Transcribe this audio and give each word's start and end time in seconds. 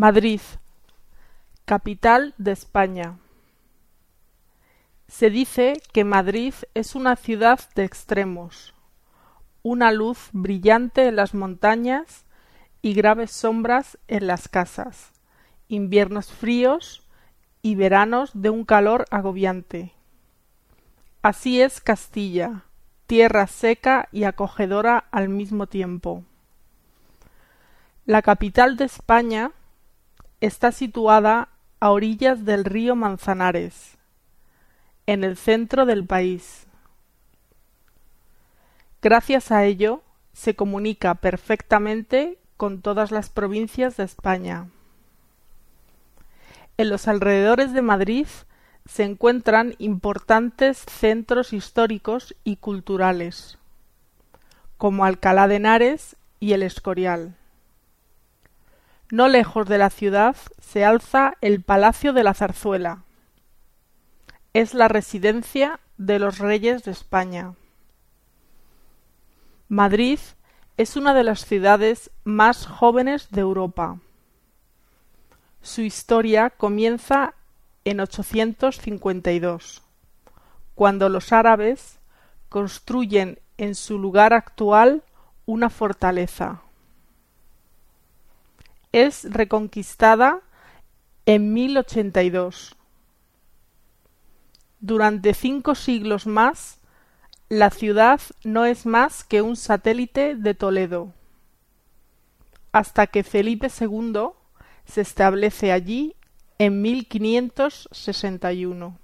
Madrid, 0.00 0.40
capital 1.64 2.32
de 2.38 2.52
España. 2.52 3.18
Se 5.08 5.28
dice 5.28 5.82
que 5.92 6.04
Madrid 6.04 6.54
es 6.74 6.94
una 6.94 7.16
ciudad 7.16 7.58
de 7.74 7.82
extremos, 7.82 8.74
una 9.64 9.90
luz 9.90 10.28
brillante 10.30 11.08
en 11.08 11.16
las 11.16 11.34
montañas 11.34 12.26
y 12.80 12.94
graves 12.94 13.32
sombras 13.32 13.98
en 14.06 14.28
las 14.28 14.46
casas, 14.46 15.10
inviernos 15.66 16.30
fríos 16.30 17.04
y 17.60 17.74
veranos 17.74 18.30
de 18.34 18.50
un 18.50 18.64
calor 18.64 19.04
agobiante. 19.10 19.94
Así 21.22 21.60
es 21.60 21.80
Castilla, 21.80 22.62
tierra 23.08 23.48
seca 23.48 24.08
y 24.12 24.22
acogedora 24.22 25.06
al 25.10 25.28
mismo 25.28 25.66
tiempo. 25.66 26.22
La 28.06 28.22
capital 28.22 28.76
de 28.76 28.84
España 28.84 29.50
Está 30.40 30.70
situada 30.70 31.48
a 31.80 31.90
orillas 31.90 32.44
del 32.44 32.64
río 32.64 32.94
Manzanares, 32.94 33.98
en 35.06 35.24
el 35.24 35.36
centro 35.36 35.84
del 35.84 36.06
país. 36.06 36.68
Gracias 39.02 39.50
a 39.50 39.64
ello 39.64 40.02
se 40.32 40.54
comunica 40.54 41.16
perfectamente 41.16 42.38
con 42.56 42.82
todas 42.82 43.10
las 43.10 43.30
provincias 43.30 43.96
de 43.96 44.04
España. 44.04 44.68
En 46.76 46.88
los 46.88 47.08
alrededores 47.08 47.72
de 47.72 47.82
Madrid 47.82 48.28
se 48.86 49.02
encuentran 49.02 49.74
importantes 49.78 50.78
centros 50.78 51.52
históricos 51.52 52.36
y 52.44 52.58
culturales, 52.58 53.58
como 54.76 55.04
Alcalá 55.04 55.48
de 55.48 55.56
Henares 55.56 56.14
y 56.38 56.52
El 56.52 56.62
Escorial. 56.62 57.37
No 59.10 59.28
lejos 59.28 59.66
de 59.66 59.78
la 59.78 59.88
ciudad 59.88 60.36
se 60.60 60.84
alza 60.84 61.32
el 61.40 61.62
Palacio 61.62 62.12
de 62.12 62.22
la 62.22 62.34
Zarzuela. 62.34 63.04
Es 64.52 64.74
la 64.74 64.88
residencia 64.88 65.80
de 65.96 66.18
los 66.18 66.38
reyes 66.38 66.84
de 66.84 66.90
España. 66.90 67.54
Madrid 69.68 70.18
es 70.76 70.96
una 70.96 71.14
de 71.14 71.24
las 71.24 71.46
ciudades 71.46 72.10
más 72.24 72.66
jóvenes 72.66 73.30
de 73.30 73.40
Europa. 73.40 73.98
Su 75.62 75.80
historia 75.80 76.50
comienza 76.50 77.34
en 77.84 78.00
852, 78.00 79.82
cuando 80.74 81.08
los 81.08 81.32
árabes 81.32 81.98
construyen 82.50 83.38
en 83.56 83.74
su 83.74 83.98
lugar 83.98 84.34
actual 84.34 85.02
una 85.46 85.70
fortaleza 85.70 86.62
es 88.92 89.30
reconquistada 89.30 90.40
en 91.26 91.52
1082. 91.52 92.76
Durante 94.80 95.34
cinco 95.34 95.74
siglos 95.74 96.26
más, 96.26 96.80
la 97.48 97.70
ciudad 97.70 98.20
no 98.44 98.64
es 98.64 98.86
más 98.86 99.24
que 99.24 99.42
un 99.42 99.56
satélite 99.56 100.36
de 100.36 100.54
Toledo, 100.54 101.12
hasta 102.72 103.06
que 103.06 103.24
Felipe 103.24 103.68
II 103.80 104.28
se 104.84 105.00
establece 105.00 105.72
allí 105.72 106.14
en 106.58 106.82
1561. 106.82 108.98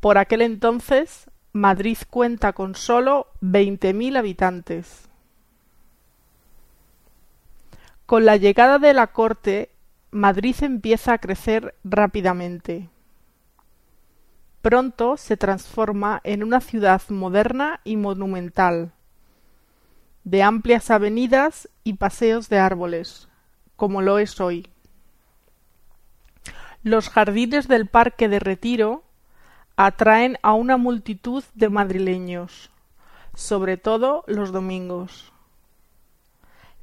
Por 0.00 0.18
aquel 0.18 0.42
entonces, 0.42 1.30
Madrid 1.52 1.98
cuenta 2.10 2.52
con 2.52 2.74
veinte 3.40 3.94
mil 3.94 4.16
habitantes. 4.16 5.08
Con 8.12 8.26
la 8.26 8.36
llegada 8.36 8.78
de 8.78 8.92
la 8.92 9.06
corte, 9.06 9.70
Madrid 10.10 10.54
empieza 10.60 11.14
a 11.14 11.18
crecer 11.18 11.74
rápidamente. 11.82 12.90
Pronto 14.60 15.16
se 15.16 15.38
transforma 15.38 16.20
en 16.22 16.44
una 16.44 16.60
ciudad 16.60 17.00
moderna 17.08 17.80
y 17.84 17.96
monumental, 17.96 18.92
de 20.24 20.42
amplias 20.42 20.90
avenidas 20.90 21.70
y 21.84 21.94
paseos 21.94 22.50
de 22.50 22.58
árboles, 22.58 23.30
como 23.76 24.02
lo 24.02 24.18
es 24.18 24.42
hoy. 24.42 24.68
Los 26.82 27.08
jardines 27.08 27.66
del 27.66 27.86
Parque 27.86 28.28
de 28.28 28.40
Retiro 28.40 29.04
atraen 29.76 30.36
a 30.42 30.52
una 30.52 30.76
multitud 30.76 31.44
de 31.54 31.70
madrileños, 31.70 32.70
sobre 33.34 33.78
todo 33.78 34.22
los 34.26 34.52
domingos. 34.52 35.31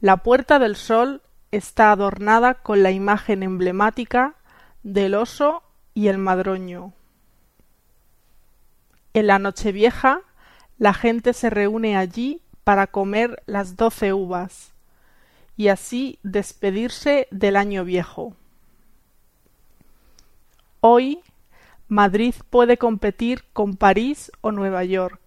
La 0.01 0.17
Puerta 0.17 0.59
del 0.59 0.77
Sol 0.77 1.21
está 1.51 1.91
adornada 1.91 2.53
con 2.53 2.83
la 2.83 2.91
imagen 2.91 3.43
emblemática 3.43 4.35
del 4.81 5.13
oso 5.13 5.61
y 5.93 6.07
el 6.07 6.17
madroño. 6.17 6.93
En 9.13 9.27
la 9.27 9.39
Nochevieja 9.39 10.21
la 10.77 10.93
gente 10.93 11.33
se 11.33 11.49
reúne 11.49 11.97
allí 11.97 12.41
para 12.63 12.87
comer 12.87 13.43
las 13.45 13.75
doce 13.75 14.13
uvas 14.13 14.71
y 15.57 15.67
así 15.67 16.17
despedirse 16.23 17.27
del 17.31 17.57
año 17.57 17.83
viejo. 17.83 18.33
Hoy 20.79 21.19
Madrid 21.89 22.35
puede 22.49 22.77
competir 22.77 23.43
con 23.51 23.75
París 23.75 24.31
o 24.39 24.53
Nueva 24.53 24.85
York. 24.85 25.19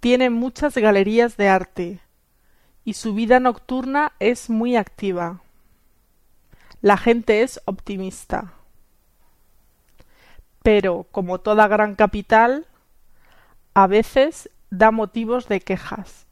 Tiene 0.00 0.30
muchas 0.30 0.74
galerías 0.78 1.36
de 1.36 1.48
arte, 1.48 2.00
y 2.84 2.94
su 2.94 3.14
vida 3.14 3.40
nocturna 3.40 4.12
es 4.20 4.50
muy 4.50 4.76
activa. 4.76 5.40
La 6.82 6.96
gente 6.96 7.42
es 7.42 7.60
optimista. 7.64 8.52
Pero, 10.62 11.06
como 11.10 11.40
toda 11.40 11.68
gran 11.68 11.94
capital, 11.94 12.66
a 13.74 13.86
veces 13.86 14.50
da 14.70 14.90
motivos 14.90 15.48
de 15.48 15.60
quejas. 15.60 16.26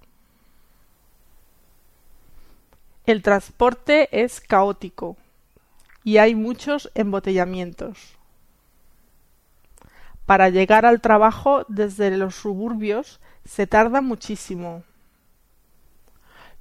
El 3.04 3.22
transporte 3.22 4.08
es 4.12 4.40
caótico 4.40 5.16
y 6.04 6.18
hay 6.18 6.34
muchos 6.34 6.90
embotellamientos. 6.94 8.16
Para 10.26 10.50
llegar 10.50 10.86
al 10.86 11.00
trabajo 11.00 11.64
desde 11.68 12.16
los 12.16 12.36
suburbios 12.36 13.20
se 13.44 13.66
tarda 13.66 14.00
muchísimo. 14.00 14.84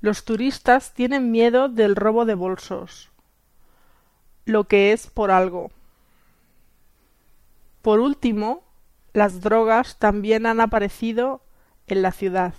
Los 0.01 0.25
turistas 0.25 0.95
tienen 0.95 1.29
miedo 1.29 1.69
del 1.69 1.95
robo 1.95 2.25
de 2.25 2.33
bolsos, 2.33 3.11
lo 4.45 4.63
que 4.63 4.93
es 4.93 5.05
por 5.05 5.29
algo. 5.29 5.69
Por 7.83 7.99
último, 7.99 8.63
las 9.13 9.41
drogas 9.41 9.99
también 9.99 10.47
han 10.47 10.59
aparecido 10.59 11.43
en 11.85 12.01
la 12.01 12.11
ciudad. 12.11 12.55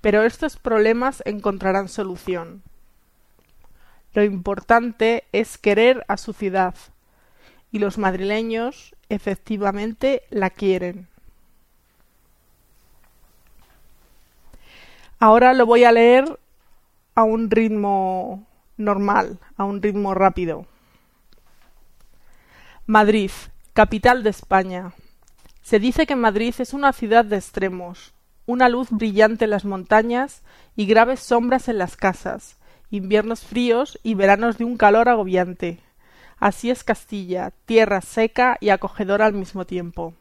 Pero 0.00 0.22
estos 0.22 0.56
problemas 0.56 1.20
encontrarán 1.26 1.88
solución. 1.88 2.62
Lo 4.14 4.22
importante 4.22 5.24
es 5.32 5.58
querer 5.58 6.04
a 6.06 6.16
su 6.18 6.32
ciudad, 6.32 6.76
y 7.72 7.80
los 7.80 7.98
madrileños 7.98 8.94
efectivamente 9.08 10.22
la 10.30 10.50
quieren. 10.50 11.08
Ahora 15.22 15.52
lo 15.52 15.66
voy 15.66 15.84
a 15.84 15.92
leer 15.92 16.38
a 17.14 17.24
un 17.24 17.50
ritmo 17.50 18.46
normal, 18.78 19.38
a 19.58 19.64
un 19.64 19.82
ritmo 19.82 20.14
rápido. 20.14 20.64
Madrid, 22.86 23.30
capital 23.74 24.22
de 24.22 24.30
España. 24.30 24.94
Se 25.60 25.78
dice 25.78 26.06
que 26.06 26.16
Madrid 26.16 26.54
es 26.58 26.72
una 26.72 26.94
ciudad 26.94 27.26
de 27.26 27.36
extremos, 27.36 28.14
una 28.46 28.70
luz 28.70 28.88
brillante 28.90 29.44
en 29.44 29.50
las 29.50 29.66
montañas 29.66 30.42
y 30.74 30.86
graves 30.86 31.20
sombras 31.20 31.68
en 31.68 31.76
las 31.76 31.98
casas, 31.98 32.56
inviernos 32.88 33.42
fríos 33.42 34.00
y 34.02 34.14
veranos 34.14 34.56
de 34.56 34.64
un 34.64 34.78
calor 34.78 35.10
agobiante. 35.10 35.80
Así 36.38 36.70
es 36.70 36.82
Castilla, 36.82 37.52
tierra 37.66 38.00
seca 38.00 38.56
y 38.58 38.70
acogedora 38.70 39.26
al 39.26 39.34
mismo 39.34 39.66
tiempo. 39.66 40.14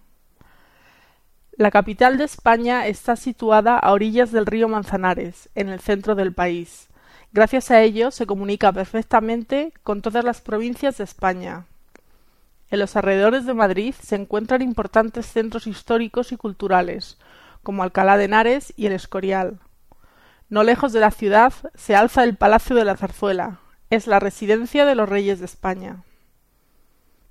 La 1.59 1.71
capital 1.71 2.17
de 2.17 2.23
España 2.23 2.87
está 2.87 3.17
situada 3.17 3.77
a 3.77 3.91
orillas 3.91 4.31
del 4.31 4.45
río 4.45 4.69
Manzanares, 4.69 5.49
en 5.55 5.67
el 5.67 5.81
centro 5.81 6.15
del 6.15 6.33
país. 6.33 6.87
Gracias 7.33 7.69
a 7.69 7.81
ello 7.81 8.11
se 8.11 8.25
comunica 8.25 8.71
perfectamente 8.71 9.73
con 9.83 10.01
todas 10.01 10.23
las 10.23 10.39
provincias 10.39 10.97
de 10.97 11.03
España. 11.03 11.65
En 12.69 12.79
los 12.79 12.95
alrededores 12.95 13.45
de 13.45 13.53
Madrid 13.53 13.93
se 14.01 14.15
encuentran 14.15 14.61
importantes 14.61 15.25
centros 15.25 15.67
históricos 15.67 16.31
y 16.31 16.37
culturales, 16.37 17.17
como 17.61 17.83
Alcalá 17.83 18.15
de 18.15 18.23
Henares 18.23 18.71
y 18.77 18.85
El 18.85 18.93
Escorial. 18.93 19.59
No 20.47 20.63
lejos 20.63 20.93
de 20.93 21.01
la 21.01 21.11
ciudad 21.11 21.51
se 21.75 21.93
alza 21.93 22.23
el 22.23 22.37
Palacio 22.37 22.73
de 22.73 22.85
la 22.85 22.95
Zarzuela. 22.95 23.59
Es 23.89 24.07
la 24.07 24.21
residencia 24.21 24.85
de 24.85 24.95
los 24.95 25.09
reyes 25.09 25.39
de 25.39 25.45
España. 25.45 26.05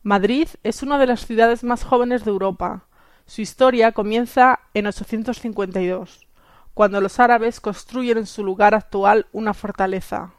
Madrid 0.02 0.48
es 0.64 0.82
una 0.82 0.98
de 0.98 1.06
las 1.06 1.24
ciudades 1.24 1.64
más 1.64 1.82
jóvenes 1.82 2.26
de 2.26 2.30
Europa, 2.30 2.84
su 3.28 3.42
historia 3.42 3.92
comienza 3.92 4.58
en 4.72 4.86
852, 4.86 6.26
cuando 6.72 7.02
los 7.02 7.20
árabes 7.20 7.60
construyen 7.60 8.16
en 8.16 8.26
su 8.26 8.42
lugar 8.42 8.74
actual 8.74 9.26
una 9.32 9.52
fortaleza. 9.52 10.32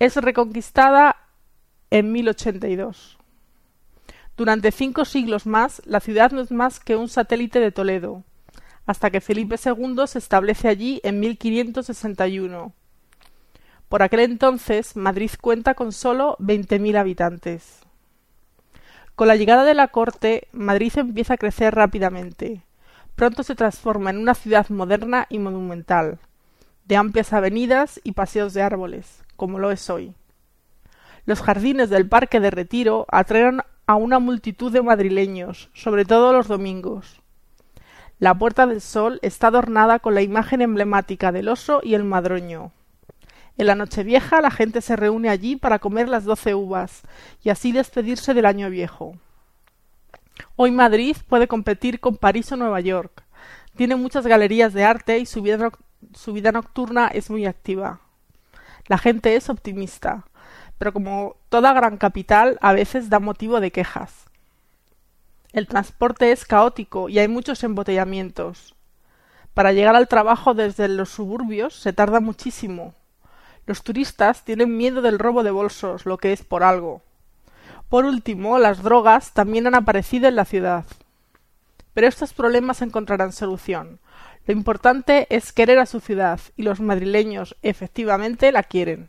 Es 0.00 0.16
reconquistada 0.16 1.14
en 1.90 2.10
1082. 2.10 3.18
Durante 4.36 4.72
cinco 4.72 5.04
siglos 5.04 5.46
más, 5.46 5.80
la 5.84 6.00
ciudad 6.00 6.32
no 6.32 6.40
es 6.40 6.50
más 6.50 6.80
que 6.80 6.96
un 6.96 7.08
satélite 7.08 7.60
de 7.60 7.70
Toledo, 7.70 8.24
hasta 8.84 9.10
que 9.10 9.20
Felipe 9.20 9.54
II 9.64 10.08
se 10.08 10.18
establece 10.18 10.66
allí 10.66 11.00
en 11.04 11.20
1561. 11.20 12.72
Por 13.88 14.02
aquel 14.02 14.20
entonces, 14.20 14.96
Madrid 14.96 15.30
cuenta 15.40 15.74
con 15.74 15.90
veinte 16.40 16.80
mil 16.80 16.96
habitantes. 16.96 17.82
Con 19.20 19.28
la 19.28 19.36
llegada 19.36 19.64
de 19.64 19.74
la 19.74 19.88
corte, 19.88 20.48
Madrid 20.50 20.94
empieza 20.96 21.34
a 21.34 21.36
crecer 21.36 21.74
rápidamente. 21.74 22.62
Pronto 23.16 23.42
se 23.42 23.54
transforma 23.54 24.08
en 24.08 24.16
una 24.16 24.32
ciudad 24.32 24.70
moderna 24.70 25.26
y 25.28 25.38
monumental, 25.38 26.20
de 26.86 26.96
amplias 26.96 27.34
avenidas 27.34 28.00
y 28.02 28.12
paseos 28.12 28.54
de 28.54 28.62
árboles, 28.62 29.22
como 29.36 29.58
lo 29.58 29.72
es 29.72 29.90
hoy. 29.90 30.14
Los 31.26 31.42
jardines 31.42 31.90
del 31.90 32.08
Parque 32.08 32.40
de 32.40 32.50
Retiro 32.50 33.04
atraen 33.10 33.60
a 33.86 33.94
una 33.94 34.20
multitud 34.20 34.72
de 34.72 34.80
madrileños, 34.80 35.68
sobre 35.74 36.06
todo 36.06 36.32
los 36.32 36.48
domingos. 36.48 37.20
La 38.20 38.32
Puerta 38.32 38.66
del 38.66 38.80
Sol 38.80 39.18
está 39.20 39.48
adornada 39.48 39.98
con 39.98 40.14
la 40.14 40.22
imagen 40.22 40.62
emblemática 40.62 41.30
del 41.30 41.48
oso 41.48 41.80
y 41.82 41.92
el 41.92 42.04
madroño. 42.04 42.72
En 43.56 43.66
la 43.66 43.74
Nochevieja 43.74 44.40
la 44.40 44.50
gente 44.50 44.80
se 44.80 44.96
reúne 44.96 45.28
allí 45.28 45.56
para 45.56 45.78
comer 45.78 46.08
las 46.08 46.24
doce 46.24 46.54
uvas 46.54 47.02
y 47.42 47.50
así 47.50 47.72
despedirse 47.72 48.34
del 48.34 48.46
año 48.46 48.70
viejo. 48.70 49.16
Hoy 50.56 50.70
Madrid 50.70 51.16
puede 51.28 51.48
competir 51.48 52.00
con 52.00 52.16
París 52.16 52.50
o 52.52 52.56
Nueva 52.56 52.80
York. 52.80 53.24
Tiene 53.76 53.96
muchas 53.96 54.26
galerías 54.26 54.72
de 54.72 54.84
arte 54.84 55.18
y 55.18 55.26
su 55.26 55.42
vida, 55.42 55.70
su 56.14 56.32
vida 56.32 56.52
nocturna 56.52 57.08
es 57.08 57.30
muy 57.30 57.46
activa. 57.46 58.00
La 58.86 58.98
gente 58.98 59.36
es 59.36 59.48
optimista, 59.48 60.24
pero 60.78 60.92
como 60.92 61.36
toda 61.48 61.72
gran 61.72 61.96
capital 61.98 62.58
a 62.60 62.72
veces 62.72 63.10
da 63.10 63.20
motivo 63.20 63.60
de 63.60 63.70
quejas. 63.70 64.26
El 65.52 65.66
transporte 65.66 66.32
es 66.32 66.44
caótico 66.44 67.08
y 67.08 67.18
hay 67.18 67.28
muchos 67.28 67.62
embotellamientos. 67.64 68.74
Para 69.52 69.72
llegar 69.72 69.96
al 69.96 70.08
trabajo 70.08 70.54
desde 70.54 70.88
los 70.88 71.10
suburbios 71.10 71.74
se 71.74 71.92
tarda 71.92 72.20
muchísimo. 72.20 72.94
Los 73.70 73.84
turistas 73.84 74.44
tienen 74.44 74.76
miedo 74.76 75.00
del 75.00 75.20
robo 75.20 75.44
de 75.44 75.52
bolsos, 75.52 76.04
lo 76.04 76.18
que 76.18 76.32
es 76.32 76.42
por 76.42 76.64
algo. 76.64 77.02
Por 77.88 78.04
último, 78.04 78.58
las 78.58 78.82
drogas 78.82 79.32
también 79.32 79.68
han 79.68 79.76
aparecido 79.76 80.26
en 80.26 80.34
la 80.34 80.44
ciudad. 80.44 80.84
Pero 81.94 82.08
estos 82.08 82.32
problemas 82.32 82.82
encontrarán 82.82 83.30
solución. 83.30 84.00
Lo 84.44 84.54
importante 84.54 85.28
es 85.30 85.52
querer 85.52 85.78
a 85.78 85.86
su 85.86 86.00
ciudad, 86.00 86.40
y 86.56 86.64
los 86.64 86.80
madrileños 86.80 87.54
efectivamente 87.62 88.50
la 88.50 88.64
quieren. 88.64 89.08